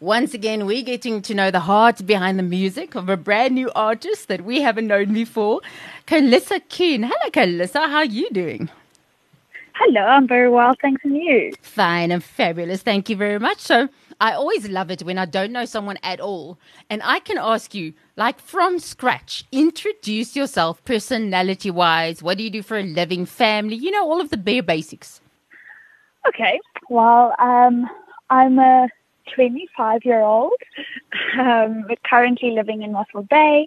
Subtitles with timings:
[0.00, 3.70] Once again, we're getting to know the heart behind the music of a brand new
[3.74, 5.60] artist that we haven't known before,
[6.06, 7.04] Carlissa Kuun.
[7.04, 7.86] Hello, Carlissa.
[7.86, 8.70] How are you doing?
[9.74, 11.52] Hello, I'm very well, thanks, and you?
[11.60, 12.80] Fine and fabulous.
[12.80, 13.58] Thank you very much.
[13.58, 13.90] So,
[14.22, 16.58] I always love it when I don't know someone at all
[16.88, 22.22] and I can ask you, like from scratch, introduce yourself personality wise.
[22.22, 23.76] What do you do for a living, family?
[23.76, 25.20] You know, all of the bare basics.
[26.26, 26.58] Okay,
[26.88, 27.88] well, um,
[28.30, 28.88] I'm a
[29.34, 30.60] 25 year old,
[31.38, 33.66] um, currently living in Mossel Bay.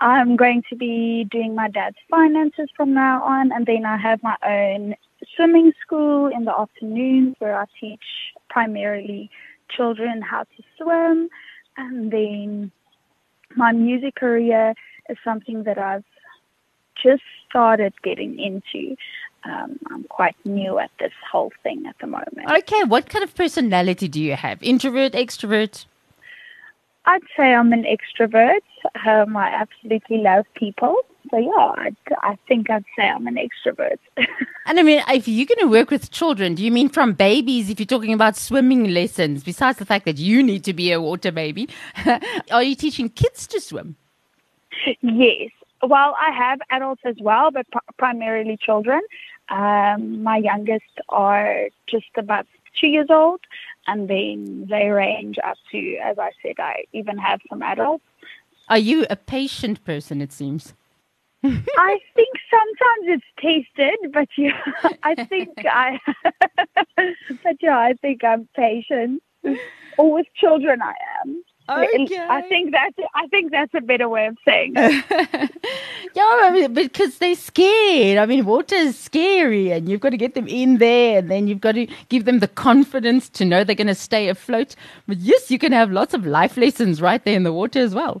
[0.00, 4.22] I'm going to be doing my dad's finances from now on, and then I have
[4.22, 4.94] my own
[5.34, 8.02] swimming school in the afternoons where I teach
[8.50, 9.30] primarily
[9.70, 11.28] children how to swim.
[11.76, 12.72] And then
[13.56, 14.74] my music career
[15.08, 16.04] is something that I've
[17.02, 18.96] just started getting into.
[19.44, 22.50] Um, I'm quite new at this whole thing at the moment.
[22.50, 24.62] Okay, what kind of personality do you have?
[24.62, 25.84] Introvert, extrovert?
[27.06, 28.62] I'd say I'm an extrovert.
[29.06, 30.96] Um, I absolutely love people.
[31.30, 31.92] So yeah, I,
[32.22, 33.98] I think I'd say I'm an extrovert.
[34.66, 37.70] and I mean, if you're going to work with children, do you mean from babies?
[37.70, 41.00] If you're talking about swimming lessons, besides the fact that you need to be a
[41.00, 41.68] water baby,
[42.50, 43.96] are you teaching kids to swim?
[45.02, 45.50] Yes.
[45.82, 49.00] Well, I have adults as well, but pr- primarily children.
[49.48, 52.46] Um, my youngest are just about
[52.80, 53.40] two years old,
[53.86, 58.04] and then they range up to, as I said, I even have some adults.
[58.68, 60.20] Are you a patient person?
[60.20, 60.74] It seems.
[61.44, 64.58] I think sometimes it's tasted, but yeah,
[65.02, 65.98] I think I,
[66.96, 69.22] but yeah, I think I'm patient.
[69.98, 71.44] Or with children, I am.
[71.66, 72.18] Okay.
[72.28, 74.74] I think that's I think that's a better way of saying.
[74.76, 75.48] yeah,
[76.16, 78.18] I mean, because they're scared.
[78.18, 81.48] I mean, water is scary, and you've got to get them in there, and then
[81.48, 84.76] you've got to give them the confidence to know they're going to stay afloat.
[85.08, 87.94] But yes, you can have lots of life lessons right there in the water as
[87.94, 88.20] well.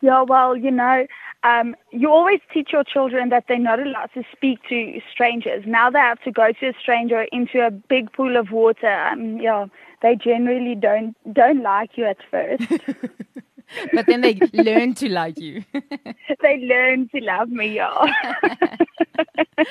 [0.00, 1.06] Yeah, well, you know,
[1.42, 5.64] um, you always teach your children that they're not allowed to speak to strangers.
[5.66, 8.92] Now they have to go to a stranger into a big pool of water.
[8.92, 9.66] Um, yeah,
[10.02, 12.62] they generally don't don't like you at first.
[13.92, 15.64] but then they learn to like you.
[16.42, 17.90] they learn to love me, yeah.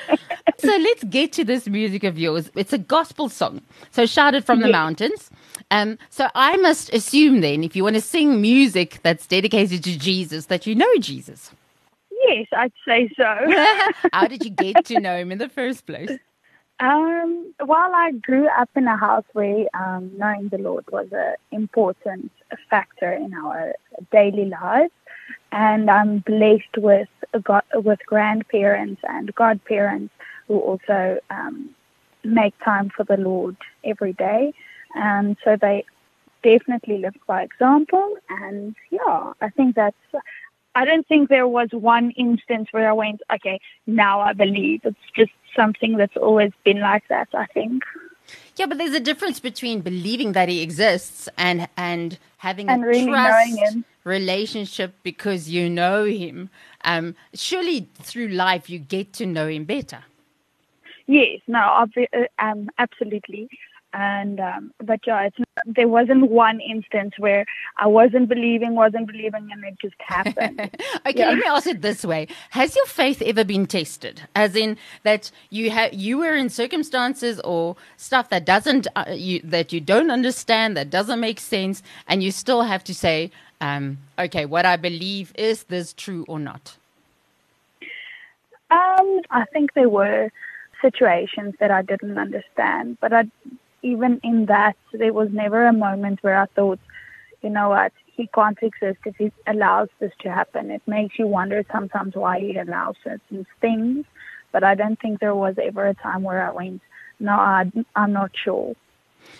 [0.58, 2.50] so let's get to this music of yours.
[2.54, 3.60] It's a gospel song.
[3.90, 4.72] So shout it from the yes.
[4.72, 5.30] mountains.
[5.70, 9.98] Um, so I must assume then, if you want to sing music that's dedicated to
[9.98, 11.50] Jesus, that you know Jesus.
[12.26, 13.34] Yes, I'd say so.
[14.12, 16.10] How did you get to know him in the first place?
[16.80, 21.34] Um, well, I grew up in a house where um, knowing the Lord was an
[21.52, 22.32] important
[22.70, 23.74] factor in our
[24.10, 24.92] daily lives,
[25.52, 27.08] and I'm blessed with
[27.74, 30.12] with grandparents and godparents
[30.48, 31.70] who also um,
[32.24, 34.54] make time for the Lord every day,
[34.94, 35.84] and so they
[36.42, 38.16] definitely live by example.
[38.30, 39.96] And yeah, I think that's
[40.74, 44.80] I don't think there was one instance where I went, okay, now I believe.
[44.84, 47.82] It's just something that's always been like that, I think.
[48.56, 52.86] Yeah, but there's a difference between believing that he exists and and having and a
[52.86, 56.50] really trust relationship because you know him.
[56.84, 60.04] Um, surely through life you get to know him better.
[61.06, 63.48] Yes, no, uh, um, absolutely
[63.92, 65.36] and um, but yeah, it's,
[65.66, 67.44] there wasn't one instance where
[67.76, 70.60] I wasn't believing, wasn't believing, and it just happened.
[71.06, 71.28] okay, yeah.
[71.30, 74.22] let me ask it this way: Has your faith ever been tested?
[74.34, 79.40] As in that you have you were in circumstances or stuff that doesn't uh, you
[79.42, 83.30] that you don't understand, that doesn't make sense, and you still have to say,
[83.60, 86.76] um, okay, what I believe is this true or not?
[88.70, 90.30] Um, I think there were
[90.80, 93.24] situations that I didn't understand, but I
[93.82, 96.78] even in that, there was never a moment where I thought,
[97.42, 100.70] you know what, he can't exist if he allows this to happen.
[100.70, 104.04] It makes you wonder sometimes why he allows certain things,
[104.52, 106.82] but I don't think there was ever a time where I went,
[107.18, 108.74] no, I, I'm not sure.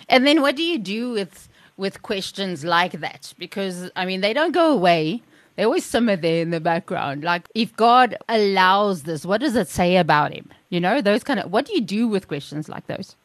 [0.09, 3.33] And then what do you do with with questions like that?
[3.37, 5.23] Because I mean, they don't go away.
[5.55, 7.23] They always simmer there in the background.
[7.23, 10.49] Like, if God allows this, what does it say about him?
[10.69, 11.51] You know, those kind of.
[11.51, 13.15] What do you do with questions like those?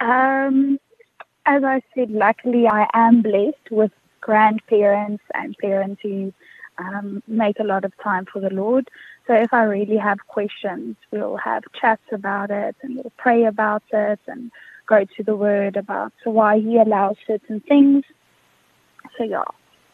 [0.00, 0.78] Um,
[1.46, 6.32] as I said, luckily I am blessed with grandparents and parents who
[6.78, 8.88] um, make a lot of time for the Lord.
[9.26, 13.82] So if I really have questions, we'll have chats about it and we'll pray about
[13.92, 14.50] it and
[14.86, 18.04] go to the Word about why He allows certain things.
[19.16, 19.44] So yeah,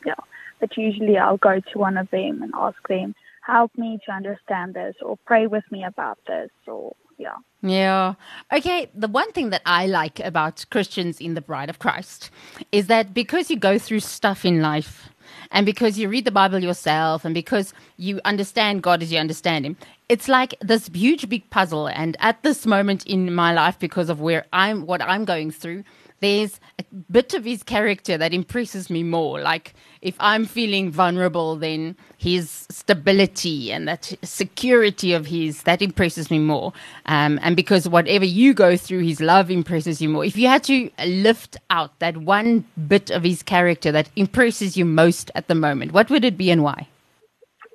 [0.05, 0.15] yeah.
[0.61, 4.75] But usually I'll go to one of them and ask them, help me to understand
[4.75, 7.35] this or pray with me about this or yeah.
[7.63, 8.15] Yeah.
[8.53, 8.91] Okay.
[8.95, 12.31] The one thing that I like about Christians in the Bride of Christ
[12.73, 15.09] is that because you go through stuff in life
[15.51, 19.65] and because you read the Bible yourself and because you understand God as you understand
[19.65, 19.77] Him,
[20.09, 21.87] it's like this huge big puzzle.
[21.87, 25.85] And at this moment in my life, because of where I'm, what I'm going through,
[26.25, 29.41] there's a bit of his character that impresses me more.
[29.41, 36.31] Like if I'm feeling vulnerable, then his stability and that security of his that impresses
[36.31, 36.73] me more.
[37.07, 40.25] Um, and because whatever you go through, his love impresses you more.
[40.25, 44.87] If you had to lift out that one bit of his character that impresses you
[44.87, 46.89] most at the moment, what would it be and why?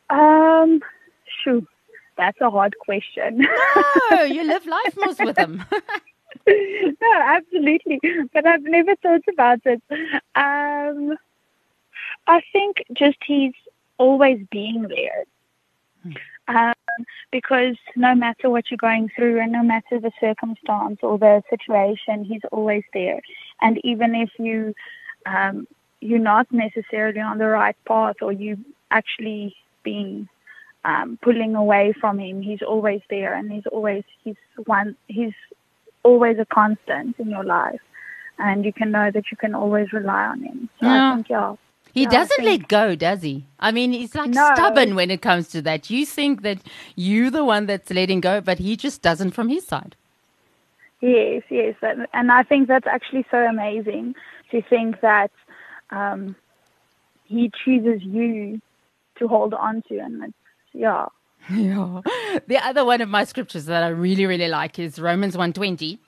[0.10, 0.82] Um,
[1.44, 1.68] shoot,
[2.18, 3.46] that's a hard question.
[4.12, 5.64] no, you live life most with him.
[7.02, 8.00] no, absolutely.
[8.34, 9.82] But I've never thought about it.
[10.36, 11.18] Um,
[12.28, 13.54] I think just he's
[13.98, 15.24] always being there.
[16.04, 16.12] Hmm.
[16.48, 21.44] Um, because no matter what you're going through and no matter the circumstance or the
[21.50, 23.22] situation, he's always there.
[23.62, 24.74] And even if you
[25.26, 25.68] um,
[26.02, 30.28] you're not necessarily on the right path or you've actually being
[30.86, 35.34] um, pulling away from him, he's always there and he's always he's one he's
[36.04, 37.82] always a constant in your life,
[38.38, 40.70] and you can know that you can always rely on him.
[40.80, 41.12] So yeah.
[41.12, 41.56] I think, yeah.
[41.92, 43.46] He yeah, doesn't let go, does he?
[43.60, 44.52] I mean, he's like no.
[44.54, 45.90] stubborn when it comes to that.
[45.90, 46.60] You think that
[46.96, 49.96] you're the one that's letting go, but he just doesn't from his side.
[51.02, 51.76] Yes, yes.
[52.14, 54.16] And I think that's actually so amazing
[54.52, 55.32] to think that
[55.90, 56.36] um,
[57.26, 58.62] he chooses you
[59.18, 59.98] to hold on to.
[59.98, 60.34] And it's,
[60.74, 61.08] yeah.
[61.52, 62.02] Yeah.
[62.48, 66.00] The other one of my scriptures that I really, really like is Romans 120.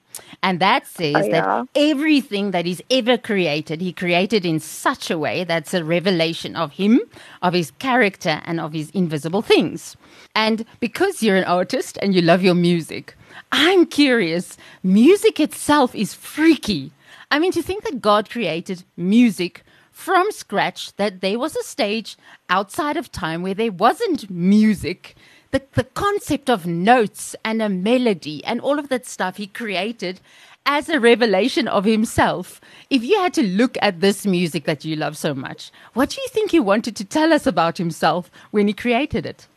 [0.44, 1.42] And that says oh, yeah.
[1.42, 6.56] that everything that is ever created, he created in such a way that's a revelation
[6.56, 7.02] of him,
[7.42, 9.96] of his character, and of his invisible things.
[10.36, 13.16] And because you're an artist and you love your music,
[13.52, 16.92] I'm curious, music itself is freaky.
[17.30, 22.18] I mean, to think that God created music from scratch, that there was a stage
[22.50, 25.16] outside of time where there wasn't music
[25.52, 30.20] the, the concept of notes and a melody and all of that stuff he created
[30.66, 32.62] as a revelation of himself.
[32.90, 36.22] If you had to look at this music that you love so much, what do
[36.22, 39.48] you think he wanted to tell us about himself when he created it?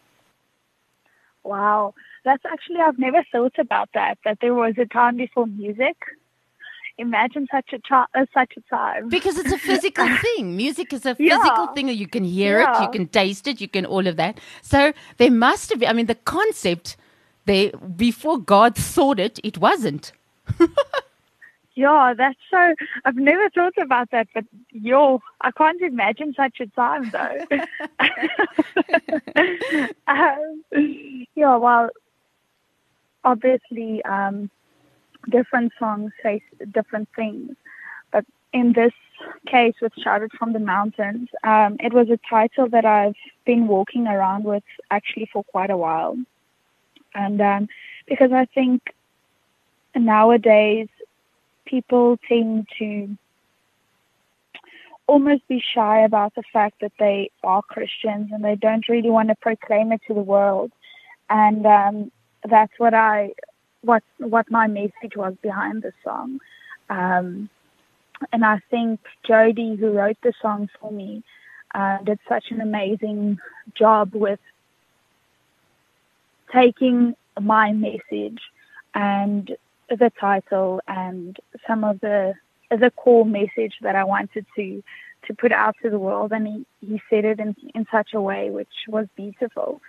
[1.45, 1.95] Wow,
[2.25, 5.97] that's actually, I've never thought about that, that there was a time before music
[6.99, 9.09] imagine such a ch- uh, such a time.
[9.09, 10.57] Because it's a physical thing.
[10.57, 11.73] Music is a physical yeah.
[11.73, 12.79] thing you can hear yeah.
[12.79, 14.39] it you can taste it you can all of that.
[14.63, 16.97] So there must have been i mean the concept
[17.47, 20.13] they before god thought it it wasn't.
[21.77, 22.75] Yeah that's so
[23.05, 27.39] i've never thought about that but yo i can't imagine such a time though.
[30.07, 30.63] Um,
[31.35, 31.91] yeah well
[33.25, 34.51] obviously um
[35.31, 36.43] different songs say
[36.73, 37.57] different things.
[38.13, 38.93] But in this
[39.47, 43.67] case with Shout it from the Mountains, um, it was a title that I've been
[43.67, 46.17] walking around with actually for quite a while.
[47.15, 47.69] And um,
[48.07, 48.83] because I think
[49.95, 50.89] nowadays
[51.65, 53.17] people tend to
[55.07, 59.29] almost be shy about the fact that they are Christians and they don't really want
[59.29, 60.73] to proclaim it to the world.
[61.29, 62.13] And um,
[62.49, 63.33] that's what I
[63.85, 66.41] what what my message was behind the song.
[66.91, 67.49] Um,
[68.33, 71.23] and I think Jody, who wrote the song for me,
[71.75, 73.39] uh, did such an amazing
[73.75, 74.41] job with
[76.53, 78.41] taking my message
[78.95, 79.57] and
[79.89, 82.35] the title and some of the
[82.71, 84.83] the core message that I wanted to
[85.27, 88.21] to put out to the world, and he, he said it in in such a
[88.21, 89.81] way which was beautiful.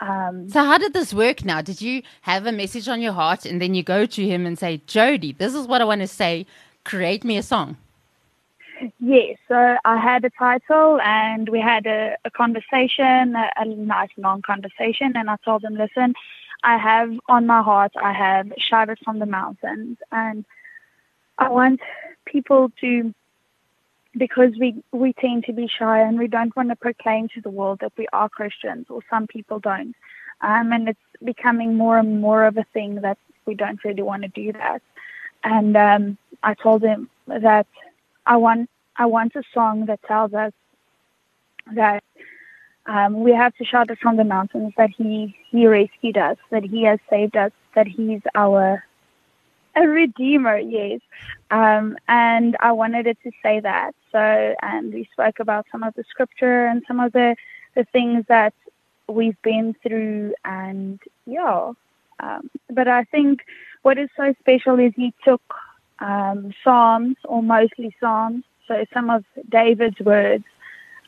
[0.00, 1.62] Um, so how did this work now?
[1.62, 4.58] Did you have a message on your heart and then you go to him and
[4.58, 6.46] say, Jody, this is what I want to say.
[6.84, 7.76] Create me a song.
[8.98, 14.10] Yes, so I had a title and we had a, a conversation, a, a, nice
[14.16, 16.14] long conversation, and I told him, listen,
[16.64, 20.44] I have on my heart, I have shout it from the mountains, and
[21.38, 21.80] I want
[22.26, 23.14] people to
[24.16, 27.50] because we we tend to be shy and we don't want to proclaim to the
[27.50, 29.94] world that we are Christians, or some people don't.
[30.40, 34.22] Um, and it's becoming more and more of a thing that we don't really want
[34.22, 34.82] to do that.
[35.42, 37.66] And um, I told him that
[38.26, 40.52] I want I want a song that tells us
[41.72, 42.04] that
[42.86, 46.64] um, we have to shout it from the mountains that he he rescued us, that
[46.64, 48.84] he has saved us, that he's our
[49.76, 51.00] a redeemer, yes.
[51.50, 53.94] Um, and I wanted it to say that.
[54.14, 57.36] So, and we spoke about some of the scripture and some of the,
[57.74, 58.54] the things that
[59.08, 60.34] we've been through.
[60.44, 61.72] And yeah,
[62.20, 63.40] Um, but I think
[63.82, 65.42] what is so special is he took
[65.98, 70.44] um, Psalms, or mostly Psalms, so some of David's words,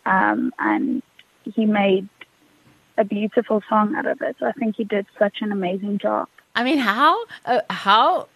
[0.04, 1.02] um, and
[1.44, 2.08] he made
[2.98, 4.36] a beautiful song out of it.
[4.38, 6.28] So I think he did such an amazing job.
[6.54, 8.28] I mean, how uh, how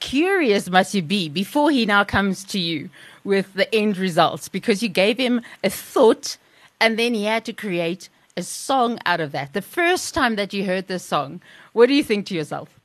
[0.00, 2.90] curious must you be before he now comes to you
[3.24, 4.48] with the end results?
[4.48, 6.36] Because you gave him a thought,
[6.80, 9.52] and then he had to create a song out of that.
[9.52, 11.40] The first time that you heard this song,
[11.72, 12.80] what do you think to yourself?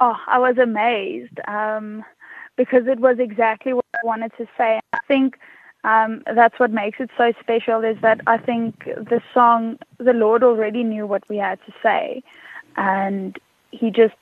[0.00, 2.04] Oh, I was amazed um,
[2.56, 4.80] because it was exactly what I wanted to say.
[4.92, 5.38] I think
[5.84, 10.42] um, that's what makes it so special is that I think the song, the Lord
[10.42, 12.22] already knew what we had to say,
[12.76, 13.38] and
[13.70, 14.14] He just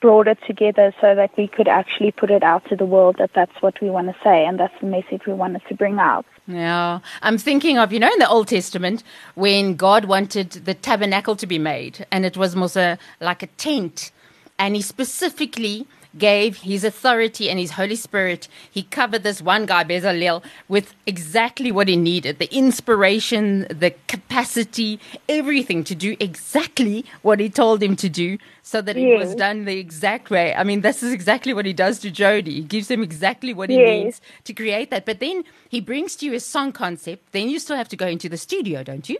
[0.00, 3.30] brought it together so that we could actually put it out to the world that
[3.34, 6.26] that's what we want to say and that's the message we wanted to bring out.
[6.46, 7.00] Yeah.
[7.22, 9.02] I'm thinking of, you know, in the Old Testament
[9.34, 13.48] when God wanted the tabernacle to be made and it was more so like a
[13.48, 14.12] tent
[14.58, 15.86] and he specifically
[16.18, 21.70] gave his authority and his Holy Spirit, he covered this one guy, Bezalel, with exactly
[21.72, 27.96] what he needed the inspiration, the capacity, everything to do exactly what he told him
[27.96, 29.06] to do so that yes.
[29.06, 30.54] it was done the exact way.
[30.54, 32.54] I mean, this is exactly what he does to Jody.
[32.54, 34.04] He gives him exactly what he yes.
[34.04, 35.04] needs to create that.
[35.04, 37.30] But then he brings to you a song concept.
[37.32, 39.18] Then you still have to go into the studio, don't you?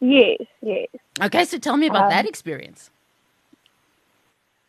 [0.00, 0.88] Yes, yes.
[1.20, 2.90] Okay, so tell me about um, that experience.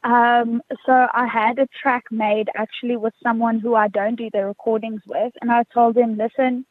[0.04, 4.46] Um, so I had a track made actually with someone who I don't do the
[4.46, 6.66] recordings with, and I told him, listen,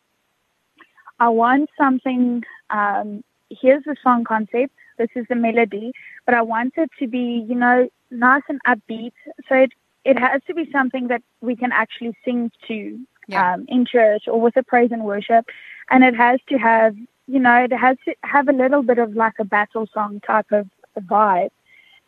[1.18, 2.42] I want something.
[2.68, 4.74] Um, here's the song concept.
[4.98, 5.92] This is the melody,
[6.26, 9.12] but I want it to be, you know, nice and upbeat.
[9.48, 9.72] So it
[10.04, 12.98] it has to be something that we can actually sing to
[13.28, 13.54] yeah.
[13.54, 15.46] um, in church or with a praise and worship,
[15.90, 16.96] and it has to have,
[17.26, 20.52] you know, it has to have a little bit of like a battle song type
[20.52, 21.50] of vibe.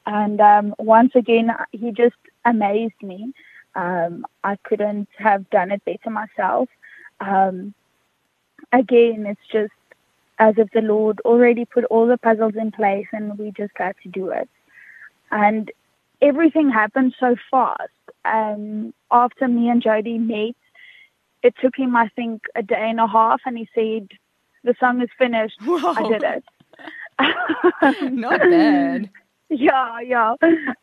[0.06, 3.32] And um, once again, he just amazed me.
[3.75, 6.68] Um, I couldn't have done it better myself.
[7.20, 7.75] Um,
[8.73, 9.73] again, it's just
[10.38, 13.94] as if the Lord already put all the puzzles in place and we just had
[14.02, 14.49] to do it.
[15.30, 15.70] And
[16.20, 17.90] everything happened so fast.
[18.25, 20.54] Um, after me and Jody met,
[21.42, 24.08] it took him, I think, a day and a half, and he said,
[24.64, 25.61] The song is finished.
[25.62, 25.92] Whoa.
[25.92, 26.44] I did it.
[28.14, 29.11] Not bad.
[29.48, 30.34] Yeah, yeah.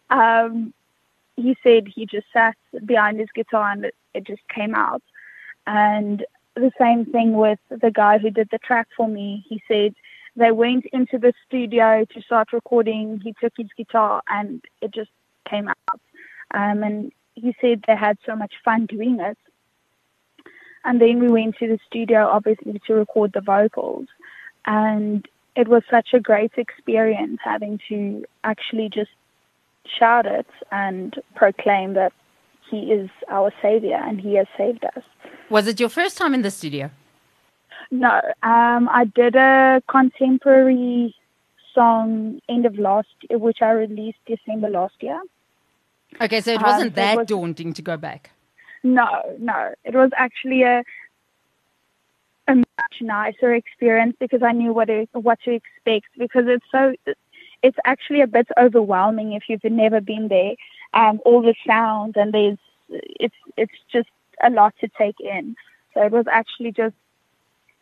[0.10, 0.74] Um,
[1.38, 5.02] he said he just sat behind his guitar and it, it just came out.
[5.66, 6.26] And
[6.56, 9.46] the same thing with the guy who did the track for me.
[9.48, 9.96] He said
[10.36, 13.20] they went into the studio to start recording.
[13.24, 15.12] He took his guitar and it just
[15.50, 16.02] came out.
[16.54, 19.38] Um, and he said they had so much fun doing it.
[20.84, 24.08] And then we went to the studio, obviously, to record the vocals.
[24.66, 29.12] And it was such a great experience having to actually just
[29.86, 32.14] shout it and proclaim that
[32.70, 35.04] he is our savior and he has saved us.
[35.50, 36.90] Was it your first time in the studio?
[37.92, 41.14] No, um, I did a contemporary
[41.74, 45.22] song end of last year, which I released December last year.
[46.22, 48.32] Okay, so it wasn't um, that it was, daunting to go back.
[48.84, 49.08] No,
[49.40, 50.84] no, it was actually a
[52.52, 56.96] a much nicer experience because I knew what to, what to expect because it's so
[57.64, 60.54] it's actually a bit overwhelming if you've never been there.
[60.94, 62.58] Um, all the sounds and there's
[62.90, 64.10] it's it's just
[64.44, 65.56] a lot to take in.
[65.94, 66.96] So it was actually just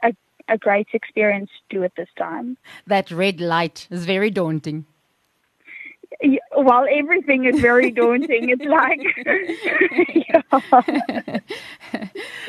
[0.04, 0.14] a
[0.48, 2.58] a great experience to do it this time.
[2.88, 4.86] That red light is very daunting
[6.54, 9.00] while everything is very daunting, it's like.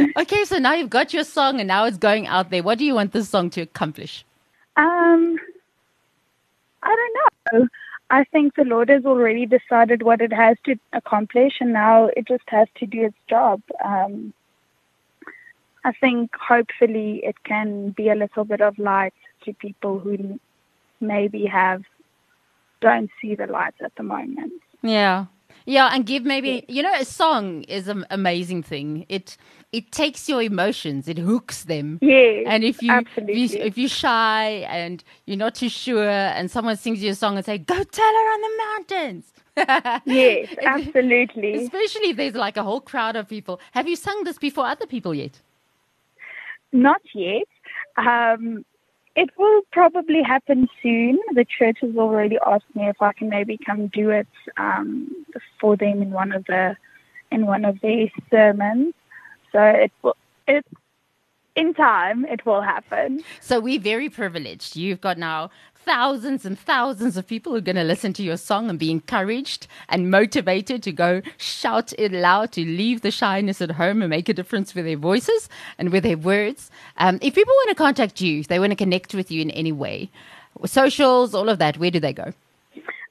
[0.16, 2.62] okay, so now you've got your song and now it's going out there.
[2.62, 4.24] What do you want this song to accomplish?
[4.76, 5.38] Um,
[6.82, 7.68] I don't know.
[8.10, 12.26] I think the Lord has already decided what it has to accomplish, and now it
[12.26, 13.62] just has to do its job.
[13.84, 14.34] Um,
[15.84, 20.40] I think hopefully it can be a little bit of light to people who
[21.00, 21.84] maybe have
[22.80, 24.52] don't see the lights at the moment.
[24.82, 25.26] Yeah.
[25.66, 29.04] Yeah, and give maybe you know a song is an amazing thing.
[29.08, 29.37] It
[29.72, 31.99] it takes your emotions, it hooks them.
[32.00, 33.42] Yeah, and if you absolutely.
[33.44, 37.14] if, you if you're shy and you're not too sure, and someone sings you a
[37.14, 39.32] song and say, "Go tell her on the mountains."
[40.06, 41.54] yes, absolutely.
[41.54, 43.60] Especially if there's like a whole crowd of people.
[43.72, 45.40] Have you sung this before other people yet?
[46.72, 47.46] Not yet.
[47.96, 48.64] Um,
[49.17, 51.19] it will probably happen soon.
[51.35, 55.25] The church has already asked me if I can maybe come do it um,
[55.61, 56.76] for them in one of the
[57.33, 58.95] in one of their sermons.
[59.52, 60.64] So it will it
[61.57, 63.23] in time, it will happen.
[63.40, 64.76] So we're very privileged.
[64.76, 65.50] You've got now
[65.85, 68.90] thousands and thousands of people who are going to listen to your song and be
[68.90, 74.11] encouraged and motivated to go shout it loud, to leave the shyness at home and
[74.11, 76.71] make a difference with their voices and with their words.
[76.99, 79.50] Um, if people want to contact you, if they want to connect with you in
[79.50, 80.11] any way,
[80.66, 82.33] socials, all of that, where do they go?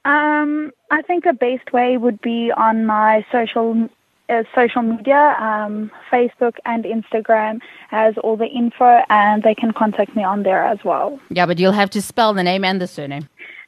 [0.06, 3.90] Um, I think the best way would be on my social
[4.56, 7.60] social media, um, Facebook and Instagram
[7.90, 11.20] has all the info, and they can contact me on there as well.
[11.30, 13.28] Yeah, but you'll have to spell the name and the surname.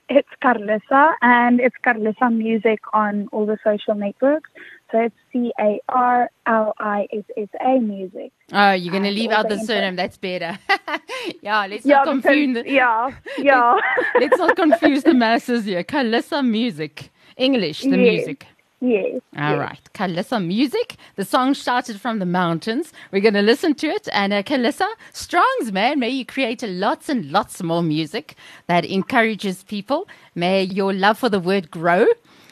[0.10, 4.50] It's Carlissa, and it's Carlissa Music on all the social networks.
[4.92, 8.34] So it's C A R L I S S A Music.
[8.52, 9.96] Oh, you're going to leave out the, the surname.
[9.96, 10.60] That's better.
[11.42, 12.58] yeah, let's yeah, not confuse.
[12.58, 13.78] Because, yeah, yeah.
[14.20, 15.84] let's not confuse the masses here.
[15.86, 17.98] Carlissa Music, English, the yes.
[17.98, 18.48] music.
[18.82, 19.22] Yes.
[19.38, 19.60] All yes.
[19.60, 19.90] right.
[19.94, 20.96] Carlissa Music.
[21.16, 22.92] The song Shout it from the mountains.
[23.12, 24.08] We're going to listen to it.
[24.12, 28.36] And uh, Carlissa, Strongs, man, may you create lots and lots more music
[28.66, 30.08] that encourages people.
[30.34, 32.08] May your love for the word grow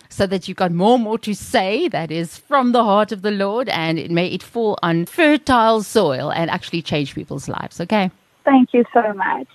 [0.10, 3.24] so that you've got more and more to say that is from the heart of
[3.24, 3.68] the Lord.
[3.70, 7.82] And it, may it fall on fertile soil and actually change people's lives.
[7.82, 8.12] Okay.
[8.46, 9.48] Thank you so much.